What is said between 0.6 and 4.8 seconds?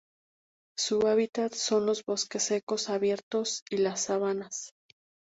Su hábitat son los bosques secos abiertos y las sabanas.